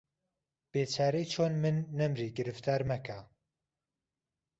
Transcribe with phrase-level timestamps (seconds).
[0.71, 3.19] بێچارهی چۆن من، نهمری، گرفتار مهکه